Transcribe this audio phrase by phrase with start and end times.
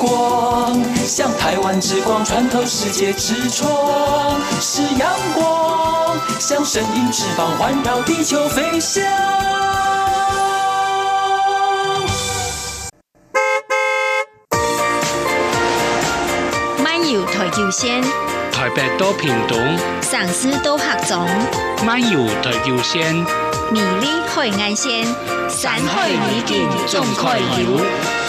[0.00, 9.04] 光，像台湾之光穿透世界之窗，是阳光，像神鹰翅膀环绕地球飞翔。
[16.82, 18.02] 漫游台球线，
[18.50, 19.58] 台北到屏东，
[20.00, 21.28] 上司到合总，
[21.84, 23.14] 漫游台球线，
[23.70, 25.04] 美丽海岸线，
[25.50, 28.19] 山海美景总可游。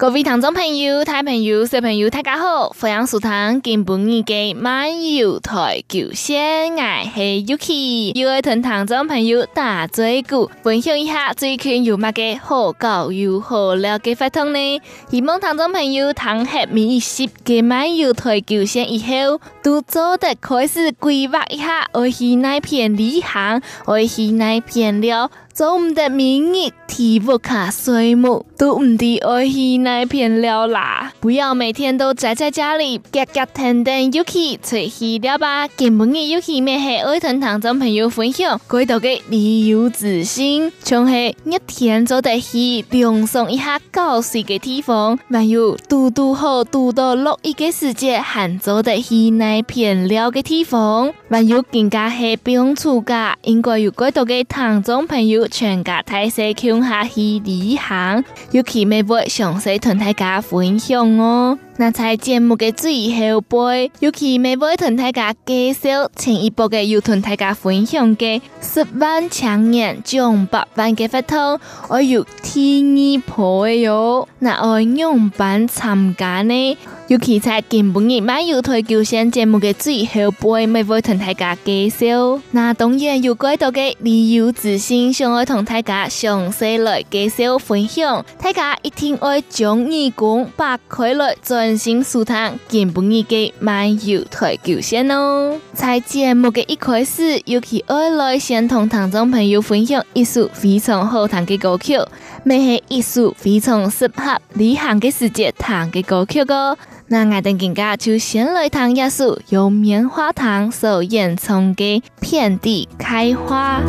[0.00, 2.70] 各位听众朋友、大朋友、小朋友，大家好！
[2.70, 14.80] 欢迎收听今晡日嘅漫游台球线，我是 Yuki，又爱同听众朋友打嘴鼓，分享一下最近有乜嘅好搞又好料嘅活动呢？
[15.10, 25.30] 希望听众朋友听下每一集嘅漫游台球线以后，都做得开始规划一下，我去哪片旅行，我去哪片了。
[25.60, 31.12] 做唔得明日体育卡水母都唔得爱去那片了啦！
[31.20, 35.68] 不要每天都宅在家里，夹夹腾腾又去出去了吧？
[35.68, 36.78] 今晡日又去咩？
[36.78, 55.49] 系爱同听众朋友分享轨道嘅旅游资讯，像系一天做得去凉爽一下高水嘅地方，还有嘟嘟好嘟到落雨嘅时节，还做得去那片了嘅地方，还有更加系不用出假，应该有轨道嘅听众朋友。
[55.50, 61.58] 全家大细共下去旅行，尤其每位详细同大家分享哦。
[61.76, 62.92] 那在节目嘅最
[63.32, 72.82] 后杯，尤其每位同大家介绍，前一步嘅要同大家分享嘅十万青年奖百万嘅活动，我有第
[73.26, 74.28] 二波哟。
[74.40, 76.78] 那我用办参加呢？
[77.10, 82.40] 尤其在今晡日漫游台球线节目嘅最后背，每位同大家介绍。
[82.52, 88.24] 那当然有轨道嘅旅游资讯，想要同大家详细来介绍分享。
[88.40, 92.36] 大家一定要将耳光打开来，专心收听
[92.68, 95.58] 今晡日嘅漫游台球线哦。
[95.72, 101.98] 在节目嘅一开始，尤其爱来先同听众朋友分享一首非常好听嘅歌曲，
[102.44, 106.76] 咩系一首非常适合旅行嘅时节听嘅歌曲个。
[107.08, 113.80] 那我等更加就先来听一首由棉花糖所演唱的《遍地开花》。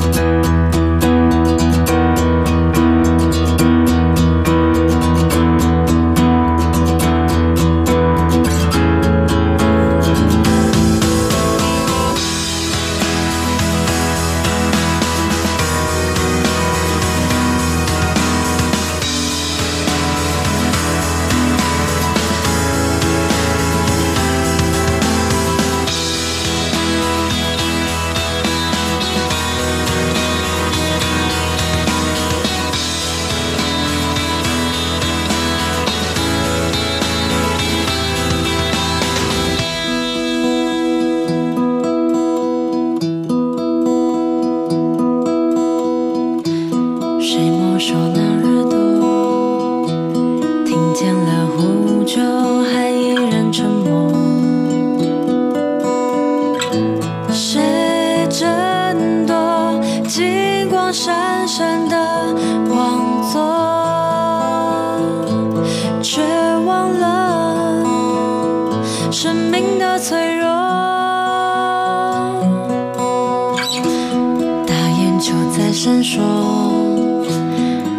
[75.22, 76.18] 就在闪烁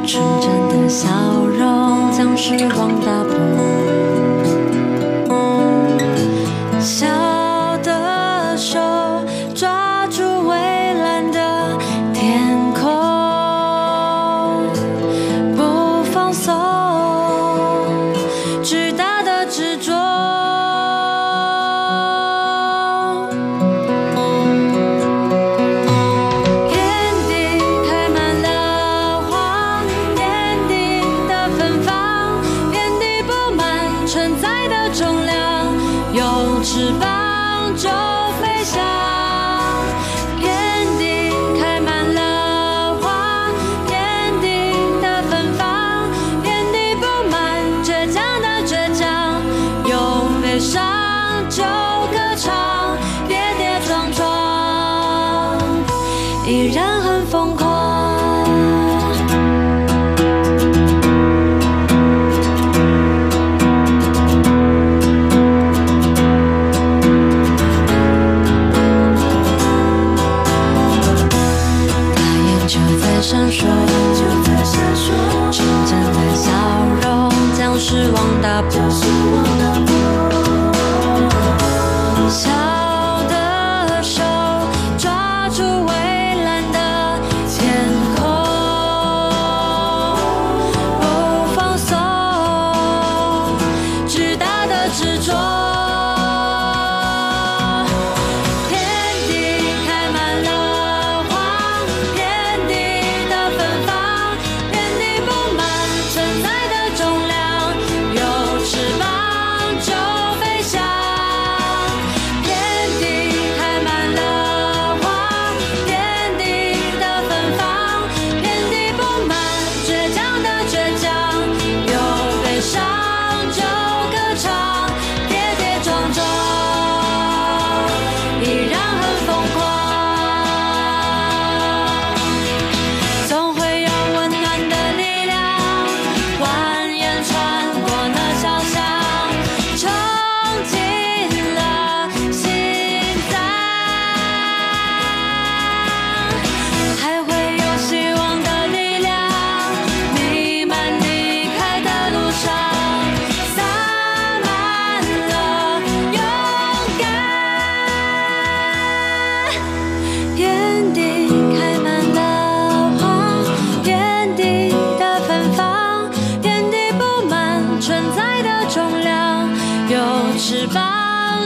[0.04, 1.08] 纯真的笑
[1.56, 3.32] 容，将时光打破。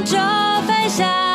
[0.07, 0.17] 着
[0.69, 1.26] 飞翔。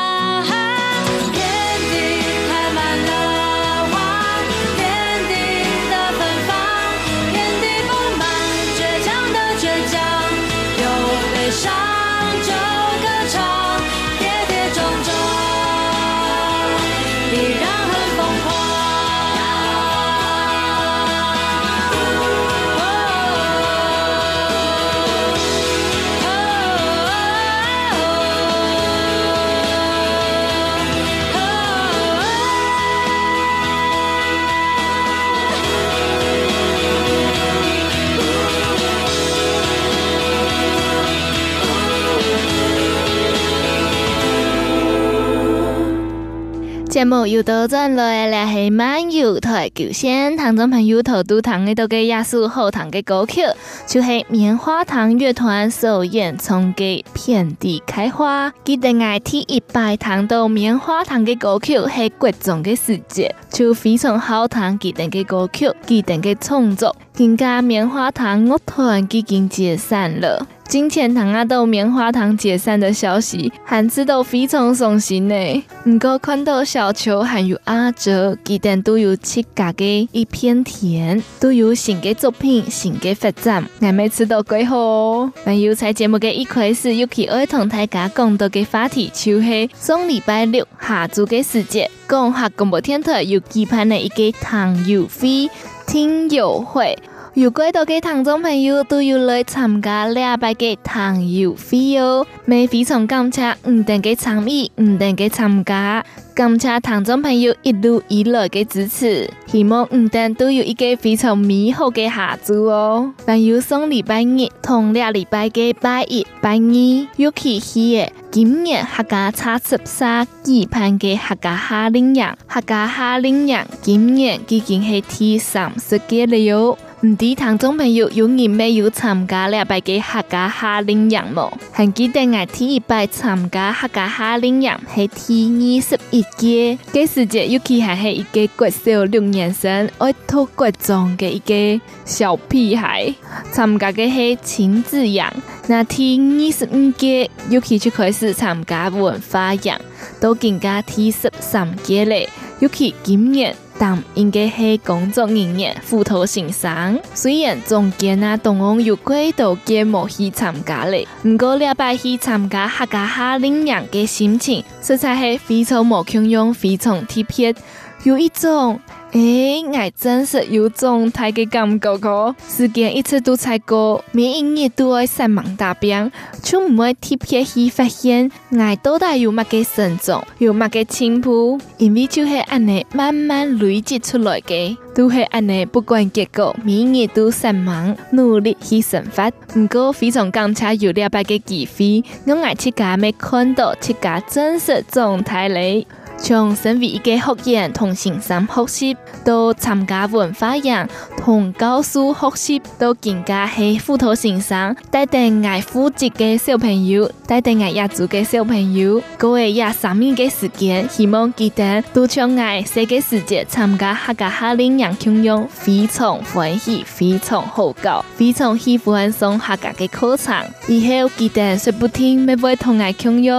[47.01, 53.41] 节目又到转来了，是漫游台九线，听众朋友头都听得到嘅亚叔好听嘅歌曲，
[53.87, 58.49] 就是棉花糖乐团首演唱嘅《遍地开花》。
[58.63, 64.77] 记得爱听一百听到棉花糖嘅歌曲，系各种嘅世界，就非常好听。
[64.77, 70.47] 记得嘅歌曲，记得嘅创作，更加棉花糖乐团已经解散了。
[70.67, 75.35] 今天听到棉花糖解散的消息，汉子都非常伤心呢。
[75.83, 85.33] 不过看到小球还有阿哲，他们都有自家的一片天，都有新的作品、新的发展，我每次都归好哦。
[85.43, 95.49] 还有在节目的一开始，又去爱同大家讲到的话题，就是上礼拜六下昼的时节，讲下广播电台又举办了一个糖友会、
[95.91, 96.97] 听友会。
[97.33, 106.03] 有几多个听众朋友都有来参加礼拜嘅听友会哦，咪非常感谢唔同嘅参与，唔同嘅参加，
[106.33, 113.13] 感谢听众朋友一路以来嘅支持，希望唔同都有一个非常美好嘅下昼哦。
[113.25, 126.77] 朋友送礼拜日同两礼拜嘅拜一、拜二又去去，今年客家茶十三举办嘅客家夏令营，客家夏令营今年已经系第三十届了哟。
[127.03, 131.51] 唔知听众朋友有人没有参加礼拜嘅客家夏令营冇？
[131.71, 143.11] 还记得我第一摆参加客家夏令营系第二十一届，嗰时节尤其还系一个国小六年生爱脱国装嘅一个小屁孩，
[143.51, 145.25] 参加嘅系亲子营。
[145.65, 149.73] 那第二十五届尤其就开始参加文化营，
[150.19, 152.29] 都更加第十三届嘞，
[152.59, 153.55] 尤其今年。
[153.83, 167.55] 但应该是工作人员斧头先生，虽然中间啊，同样有几多节目去参加嘞，不过礼拜去参加客家夏令营嘅心情，实在是非常冇强用，非常特别，
[168.03, 168.79] 有一种。
[169.13, 176.09] 诶、欸，我真是有种太嘅感觉个，时间一直都才过，每一日都会上网打拼，
[176.41, 189.29] 就唔会特别去发现我到底有乜嘅成长，有乜嘅进步，因为就系安尼慢慢累积出来嘅，都系安尼不管结果，每一日都上忙努力去生活。
[189.59, 192.01] 唔过非常感谢有礼拜嘅机会，
[192.33, 195.85] 我爱自家没看到自家真实状态嘞。
[196.23, 200.87] 从身为一个学员同先生学习，到参加文化营
[201.17, 220.35] 同教书学习，到更加系辅导先生带领爱负责嘅小朋友，带领爱亚洲嘅小朋友，各位廿三年嘅时间，希望记得都将爱世界世界参加客家夏令营，庆祝非常欢喜，非常好教，非常喜欢上客家嘅课程。
[220.67, 223.29] 以后记得说不听，咪会同爱庆祝，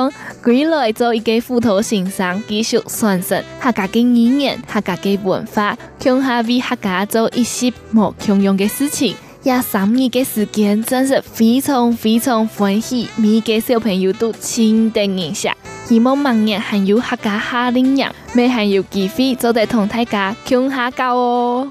[0.42, 9.14] 归来做一个斧头先生，继续传承客家的语言、客家的文化，共下为客家做一些莫共用的事情。
[9.44, 15.56] 廿三年嘅时间，真是非常非常欢喜，每个小朋友都亲得印象。
[15.84, 21.70] 希望明年还有客家夏令营，未还有机会做得同大家共下教哦。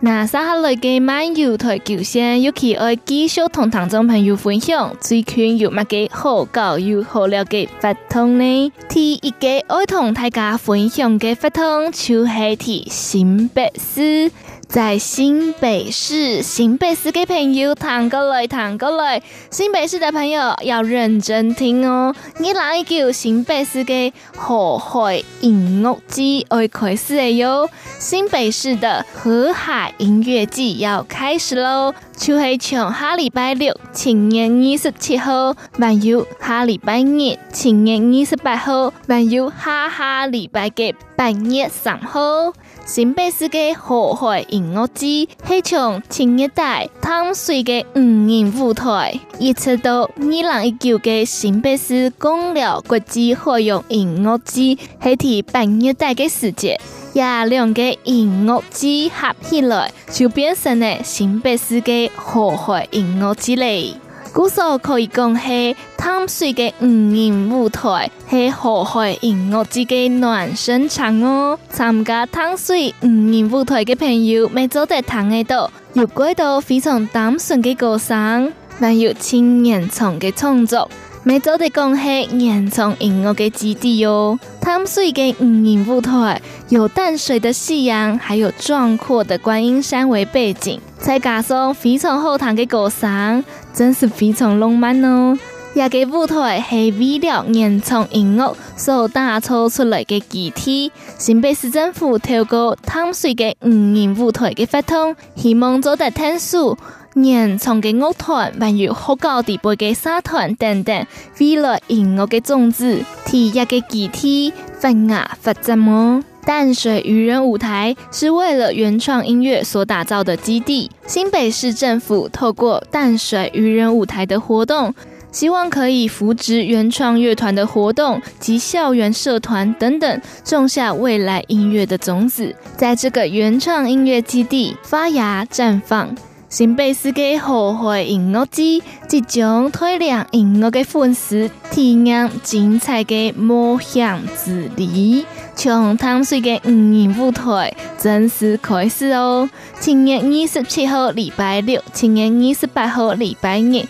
[0.00, 8.72] 那三下来嘅漫游台球线，尤其爱继续同听众朋友分享最近有乜嘅好搞又好料嘅法通呢？
[8.90, 14.30] 第一个爱同大家分享嘅法通，就系去新白丝。
[14.68, 22.14] 在新北市，新北市的朋友弹过来，弹过来，新北市的朋友要认真听哦。
[22.38, 42.52] 你来叫新北市的河海音乐季要开始了哟，新北市的河海音乐季要开始喽，就是从下礼拜六，七月二十七号，还有下礼拜日，七月二十八号，还有下下礼拜嘅八月三号。
[42.86, 56.80] 新北市的河海音乐季系从前一代淡水的五人舞台，一直到二零一九嘅新北市贡寮国际海洋音乐季，系第八一代嘅时节，
[57.12, 63.94] 廿两个音乐季合起来，就变成了新北市的河海音乐季嘞。
[64.36, 71.58] 故所可以讲系淡水嘅五人舞台，系河海音乐季嘅暖身场哦。
[71.70, 80.90] 参加淡水五人舞台嘅朋友，咪做得听得到，有几多非常单纯嘅歌声，还有青年唱嘅创作，
[81.24, 84.38] 咪做得讲系原创音乐嘅基地哟。
[84.60, 93.44] 淡水嘅五人舞台有淡水的夕阳，还有壮阔的观音山为背景，再加上非常好听嘅歌声。
[93.72, 95.38] 真是非常浪漫哦！
[95.74, 100.90] 也个舞台系为了原创音乐所打造出来的基地。
[101.18, 106.76] 新北市政府透过淡水的五人舞台的发动，希望做得天数
[107.14, 111.06] 原创的乐团，还有学校地背的社团等等，
[111.38, 116.24] 未来音乐的种子，替一个基地发芽发展么？
[116.46, 120.88] 淡水渔人舞台是为了原创音乐所打造的基地。
[121.04, 124.94] 新北市政府透过淡水渔人舞台的活动。
[125.32, 136.14] 希望可以扶植原创乐团的活动及校园社团等等，种下未来音乐的种子，在这个原创音乐基地发芽绽放。
[136.48, 145.24] 新北市的后会音乐节即将推亮音乐的粉丝体验精彩的梦想之旅，
[145.56, 149.50] 从淡水的五人舞台正式开始哦！
[149.80, 153.84] 七月二十七号礼拜六，七月二十八号礼拜日。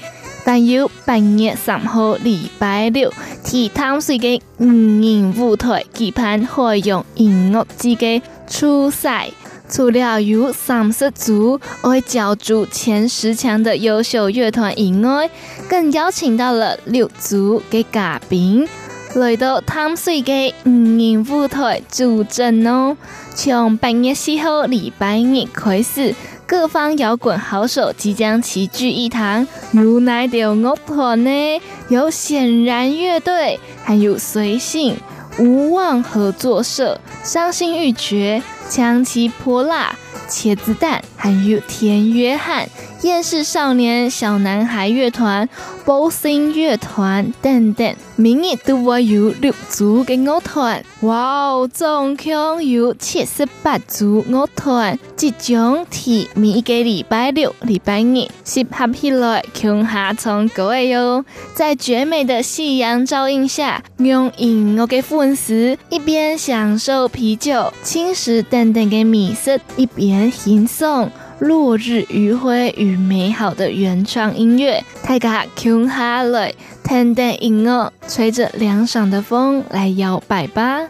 [0.44, 3.12] 还有八月三号礼拜六，
[3.44, 9.28] 替淡水的五人舞台举办海洋音乐节的初赛。
[9.68, 15.28] 除了有三十组会角逐前十强的优秀乐团以外，
[15.68, 18.66] 更邀请到了六组的嘉宾
[19.14, 22.96] 来到淡水的五人舞台助阵哦。
[23.34, 26.14] 从八月四号礼拜日开始。
[26.48, 31.60] 各方摇滚好手即将齐聚一堂，有哪条乐团呢？
[31.88, 34.96] 有显然乐队，还有随性
[35.38, 39.94] 无望合作社、伤心欲绝、枪击泼辣、
[40.28, 42.68] 茄子蛋，还有田约翰。
[43.02, 45.48] 厌世少年小男孩乐团、
[45.84, 50.82] BOSING 乐团等等，明日都会有六组的乐团。
[51.02, 61.24] 哇哦，总共有七十八组乐团，即将提每一个礼拜六、礼拜日适合起来，共下唱歌的哟。
[61.54, 71.10] 在绝美的夕阳照映下，用音乐的粉丝一边享受啤酒、轻食等等的美食，一边欣赏。
[71.38, 80.80] 落日余晖与美好的原创音乐，大家听下来，听听音乐，吹着凉爽的风来摇摆吧。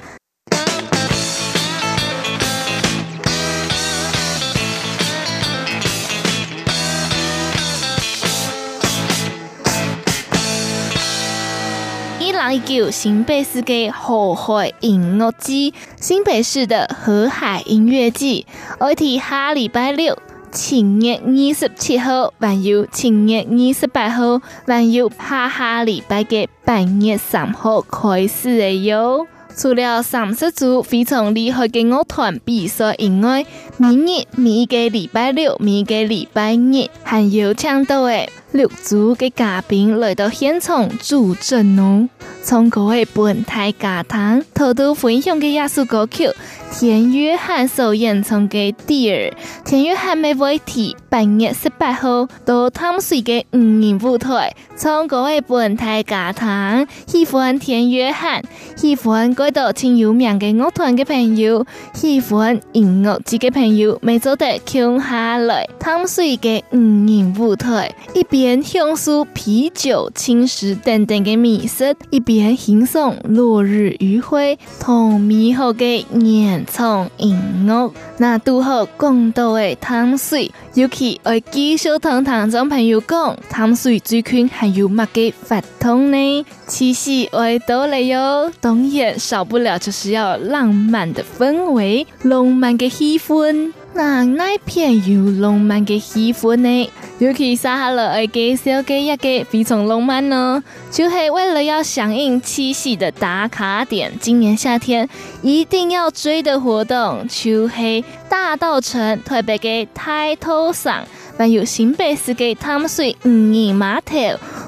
[12.21, 18.47] 一郎一九新北市的河海音乐季，新北市的河海音乐季，
[18.79, 20.17] 我提下礼拜六。
[20.53, 29.27] 七月二十七号，还有七月二十八号，还有下下礼拜嘅八月三号开始的哟。
[29.59, 33.47] 除了三十组非常厉害嘅乐团比赛以外，
[33.79, 42.07] 明日每个礼拜六、每个礼拜日，还有抢到嘅六组嘅嘉宾来到现场助阵哦。
[42.47, 46.31] 从各位本台家堂偷偷分享嘅一首歌曲。
[46.79, 49.31] 田约翰所演唱嘅《Dear》，
[49.65, 58.43] 田约翰每位提八月十八号到淡水嘅五人舞台，从各位本台家堂喜欢田约翰，
[58.77, 76.67] 喜欢嗰度挺有名嘅乐团嘅朋友，喜欢音乐节嘅朋友，每周得共下来淡水嘅五人舞台，一边享受啤酒、轻食等等嘅美食，一边沿行送落日余晖同美好嘅年。
[76.67, 86.47] 从音乐那拄好讲到的淡水，尤其爱继续同听众朋友讲，淡水最近还有乜个活动呢？
[86.67, 93.73] 七夕爱到了哟，当然少不了就是要浪漫的氛围，浪漫的气氛。
[93.97, 96.91] 那那片有浪漫的气氛呢？
[97.19, 105.09] 尤其撒哈了爱介绍给一个非常浪漫呢，就是为了要响应七夕的打卡点，今年夏天
[105.41, 111.03] 一定要追的活动，就是大稻埕特别的太头上，
[111.39, 114.15] 还有新北市的淡水五二码头、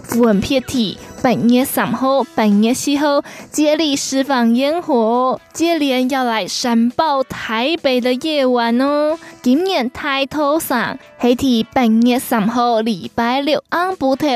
[0.05, 0.97] 福文撇体。
[1.21, 9.19] 八月三号、八月四号接力释放烟火，接连要来闪爆台北的夜晚哦！
[9.43, 14.27] 今年太头上，黑体八月三号礼拜六安布头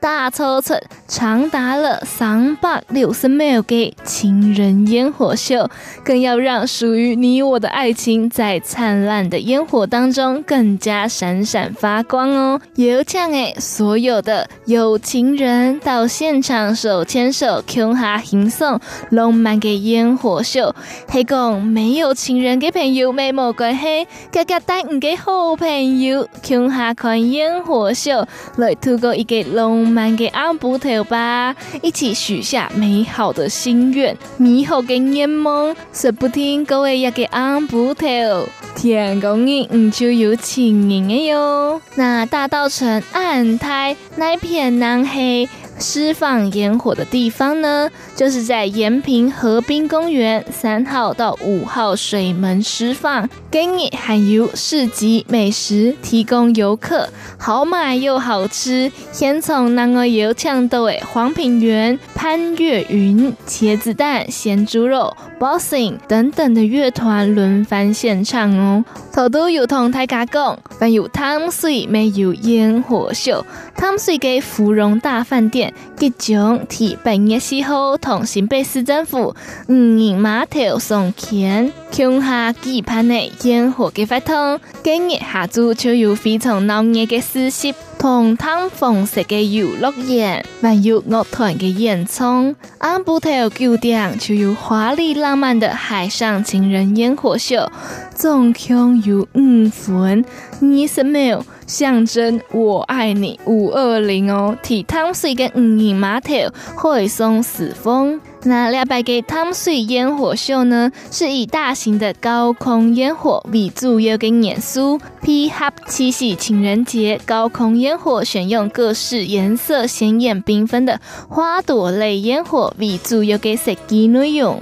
[0.00, 0.74] 大抽出
[1.06, 5.70] 长达了三百六十秒的情人烟火秀，
[6.04, 12.60] 更要让属于你我的爱情在灿烂的烟火当中更加闪闪发光哦！
[12.74, 16.31] 有请诶，所有的有情人到现。
[16.32, 20.74] 现场手牵手，共下欣赏浪漫的烟火秀。
[21.06, 31.54] 还讲没有情人的朋友没冇关系，哥哥带你的好朋友共下看烟火秀，来度过一个浪漫的暗晡头吧！
[31.82, 41.78] 一起许下美好的心愿，美好的愿望，说不定各位也给暗晡头，天公爷唔就有情人的哟。
[41.94, 45.46] 那大道城安泰那片南黑。
[45.82, 53.28] 释放烟火的地方呢，就是在延平河滨公园三号到五号水门释放。
[53.50, 58.90] 给你还有市集美食提供游客，好买又好吃。
[59.12, 68.82] 先从南澳有抢到的黄品源、潘越云、茄子蛋、咸猪肉、Bossing 等等的乐团轮番献唱哦。
[69.12, 73.44] 头都有同大家讲，还有汤水没有烟火秀，
[73.76, 75.74] 汤水给芙蓉大饭店。
[75.98, 79.34] 即将提八月四号同新北市政府
[79.68, 84.60] 五人码头送钱，恐吓期盼的烟火嘅发通。
[84.82, 92.52] 今日下昼就有非常闹热的事实，同汤凤式嘅游乐园，还有乐团嘅演唱。
[92.78, 97.70] 暗晡头九点就有华丽浪漫的海上情人烟火秀，
[98.12, 100.24] 总共有五分
[100.60, 101.44] 二十秒。
[101.64, 106.34] 象征我爱你五二零哦，替汤水跟渔人码头
[106.74, 108.20] 会送四封。
[108.44, 124.60] 那两百个汤水烟火秀呢，是以大型的高空烟火为主要的元素，配合七夕情人节高空烟火，选用各式颜色鲜艳缤纷的花朵类烟火为主要的设计内容。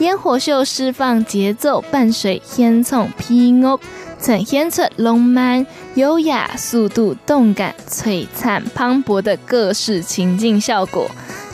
[0.00, 3.80] 烟火秀释放节奏，伴随烟囱霹雳。
[4.20, 11.10] 呈现出浪漫、优雅、速度、动感、璀璨、磅礴的各式情境效果。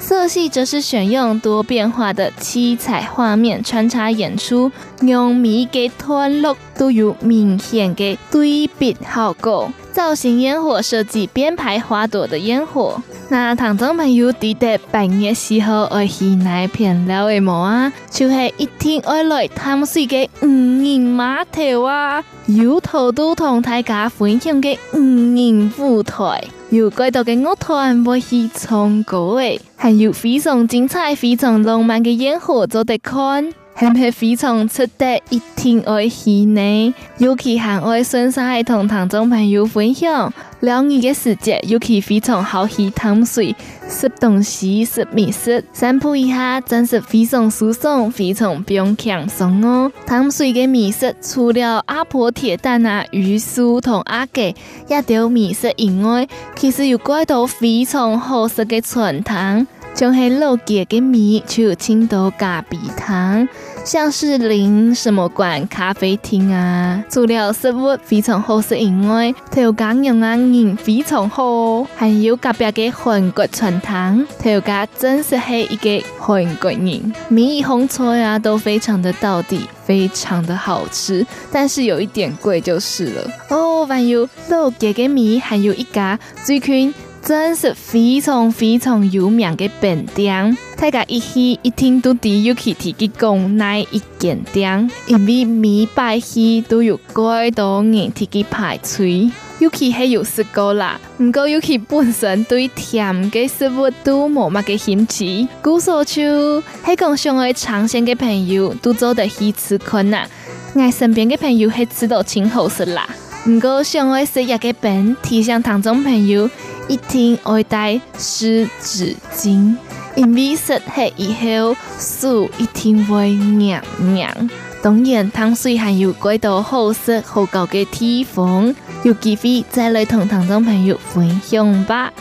[0.08, 9.70] 色系则是选用多变化的七彩画面穿插演出，让每一个段落都有明显的对比效果。
[9.92, 13.02] 造型烟火设计编排花朵的烟火。
[13.28, 17.92] 那听众朋友记得八月四号爱去哪片了的无啊？
[18.10, 22.24] 就是一天爱来探水的五人码头啊！
[22.46, 33.50] 有头都同大家分享的五人舞台，有几多嘅乐团会去唱歌诶，还有非常精彩、非常浪漫嘅烟火做得看。
[33.78, 36.94] 系唔系非常值得一听爱去呢？
[37.18, 43.54] 尤其系爱顺山同听众朋友分享两日嘅时节，尤其非常好去汤水，
[43.88, 49.92] 吃东西、吃美食，散步一下，真是非常舒爽，非常不用轻松哦。
[50.04, 54.54] 汤水嘅美食除了阿婆铁蛋啊、鱼酥同阿给，
[54.88, 59.66] 也有美食以外，其实有几道非常好食嘅川汤。
[59.94, 63.48] 像系老街嘅米，就有青岛咖啡汤，
[63.88, 67.02] 像是林什么馆咖啡厅啊。
[67.08, 83.30] 除了食物非常好食以外，调羹用啊人非常好，还有隔壁的韩国传汤，调羹真是系一个韩国人，米红菜啊都非常的道地，非常的好吃，但是有一点贵就是了。
[83.48, 86.92] 哦，还有老街嘅米，还有一家最近。
[87.28, 110.26] 真是非常非常有名的饼店，大家一去一听都得要去提起讲那一间店，因为每摆去都有几多人提起排队，尤其系有试过啦，唔过尤其本身对甜的食物都冇乜嘅兴趣，故所就系讲想爱尝鲜的朋友都做得去吃困难，
[110.72, 113.06] 我身边的朋友系吃到挺好食啦，
[113.46, 116.48] 唔过想爱食一个饼，提醒听众朋友。
[116.88, 119.76] 一定爱带湿纸巾，
[120.16, 124.50] 因为食黑以后手一定会黏黏。
[124.82, 132.12] 当然，糖水还有几多好食好搞的地方，有机会再来同糖糖朋友分享吧。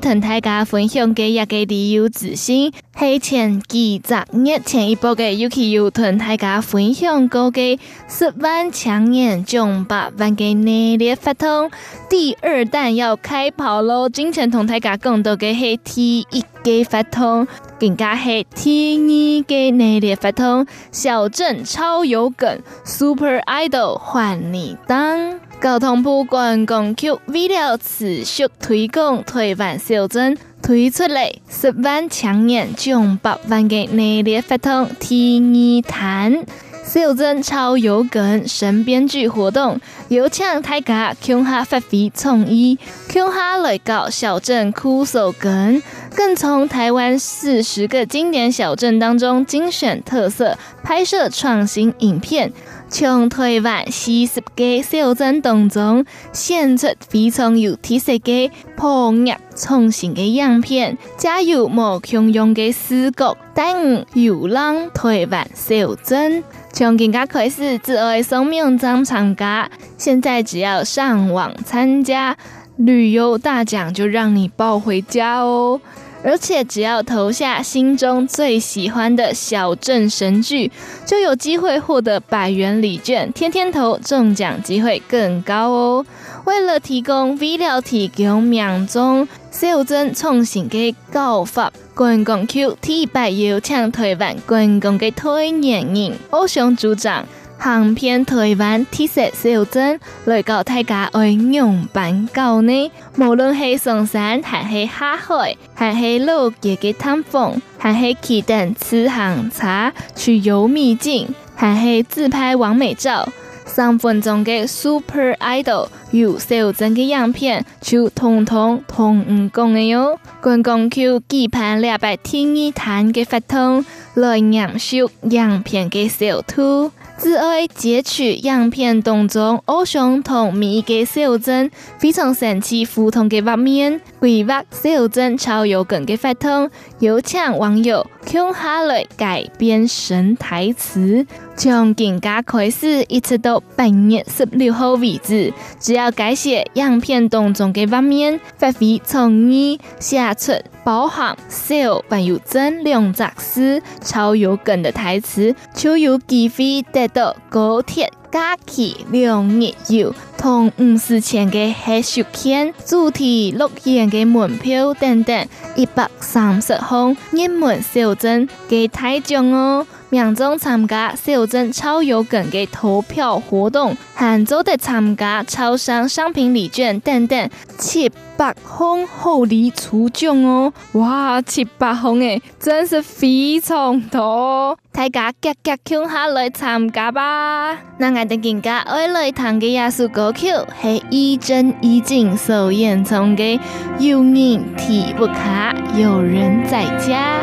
[0.00, 11.70] 同大家分享嘅一个旅游资讯，系前几十日前一波嘅，尤其有同大家分享过嘅十万强年奖八万嘅热烈发通，
[12.08, 14.08] 第二弹要开跑咯！
[14.08, 17.46] 今前同大家讲到嘅系 T 一嘅发通，
[17.78, 25.38] 更加系 T 二个热烈发通，小镇超有梗，Super Idol 换你当。
[25.60, 31.20] 交通部观光局为了持续推广台湾小镇，推出了
[31.50, 36.46] 十万青年奖百万的热烈发通第二弹。
[36.82, 42.78] 小镇超有梗神编剧活动，有请大家共下发挥创意，
[43.12, 45.80] 共下来搞小镇酷手梗，
[46.16, 52.50] 更从台湾四十个经典小镇当中精选特色，拍摄创新影片。
[52.90, 66.42] 从台湾四十个小镇当中选出非常有特色的破案创新的样片，加有无穷用的视觉，带你游览台湾小镇。
[66.72, 72.36] 从今家开始，只爱上名章参加，现在只要上网参加，
[72.76, 75.80] 旅游大奖就让你抱回家哦。
[76.22, 80.70] 而且只要投下心中最喜欢的小镇神剧，
[81.06, 86.06] 就有机会获得百元礼券，天天投中奖机会更高哦。
[86.44, 97.26] 为了提供为了提供民众小镇创新的搞法，观光局特别邀请台湾观光的代言人欧雄组长。
[97.60, 102.90] 行遍台湾特色小镇，来教大家爱样板搞呢。
[103.18, 113.28] 无论是上山还是下海，还是路街的探访，还是骑单自行车去游秘境，还是自拍完美照，
[113.66, 120.18] 三分钟的 Super Idol 有小镇的样片，就通通通唔讲的哟。
[120.40, 126.90] 观光区举办两百天一滩的活动，来验收样片的小图。
[127.20, 141.26] 只爱截取样片当中，偶像同每一个小镇非常神奇互动的画面，规划小镇超有梗的活动，有请网友共下来改编神台词。
[141.56, 150.52] 从今家开始，一直到八月十六号为止，只要改写样片当中的画面，发挥创意，写出
[150.84, 169.86] 包含小还有镇两只字超有梗的台词，就有机会得到高铁假期两日游同五四千的海雪片、主题乐园的门票等等一百三十项热门小镇给大奖哦。
[170.10, 180.72] 民众参加小镇超有梗的投票活动，还做得参加超商商品礼券等等七百封厚礼出奖哦！
[180.92, 187.78] 哇，七百封诶，真是非常多，大家夹夹抢下来参加吧！
[187.98, 190.48] 那我哋今家爱来弹嘅艺术歌曲
[190.82, 193.58] 系一真一景所演唱嘅
[194.00, 197.42] 《有人提不卡，有人在家》。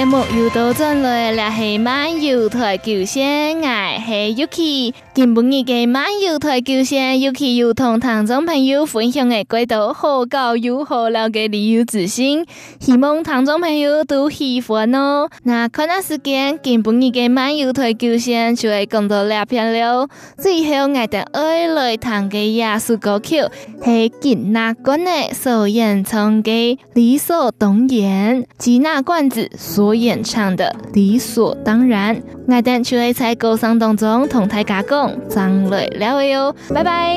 [0.00, 4.94] 节目又到转来了，是漫游台九线，我是 Yuki。
[5.12, 12.46] 今晡日嘅漫游台九线，Yuki 又同听众朋友分享嘅几道好搞又好料嘅旅游资讯，
[12.78, 15.28] 希望听众朋友都喜欢哦。
[15.42, 20.08] 那看下时间，今晡日嘅漫游台九线就会讲到两片了。
[20.38, 23.42] 最后我哋爱来弹嘅艺术歌曲，
[23.84, 32.20] 系吉纳管嘅所演唱嘅理所当然，吉纳管子所演唱的理所当然。
[32.46, 35.10] 我哋就会在高山当中同大家讲。
[35.28, 37.14] 张磊了位哟，拜拜。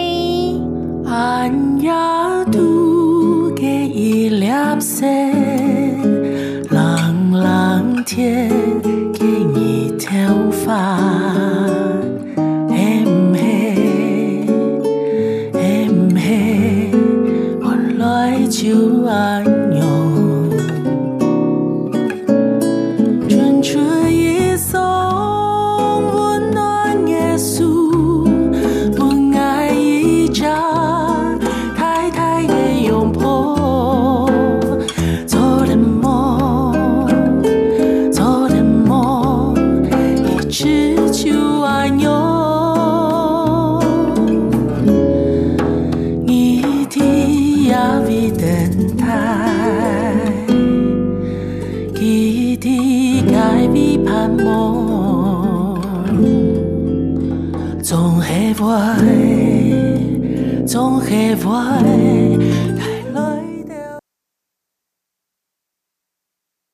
[1.06, 1.92] 寒夜
[2.52, 4.48] 独给一粒
[4.80, 5.06] 色，
[6.70, 8.50] 朗朗天
[9.14, 9.26] 给
[9.60, 10.18] 一条
[10.52, 11.63] 发。